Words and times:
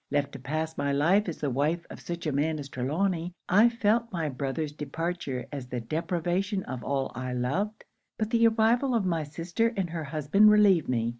Left 0.09 0.31
to 0.31 0.39
pass 0.39 0.79
my 0.79 0.91
life 0.91 1.29
as 1.29 1.37
the 1.41 1.51
wife 1.51 1.85
of 1.91 1.99
such 1.99 2.25
a 2.25 2.31
man 2.31 2.57
as 2.57 2.69
Trelawny, 2.69 3.33
I 3.47 3.69
felt 3.69 4.11
my 4.11 4.29
brother's 4.29 4.71
departure 4.71 5.45
as 5.51 5.67
the 5.67 5.79
deprivation 5.79 6.63
of 6.63 6.83
all 6.83 7.11
I 7.13 7.33
loved. 7.33 7.85
But 8.17 8.31
the 8.31 8.47
arrival 8.47 8.95
of 8.95 9.05
my 9.05 9.21
sister 9.21 9.71
and 9.77 9.91
her 9.91 10.05
husband 10.05 10.49
relieved 10.49 10.89
me. 10.89 11.09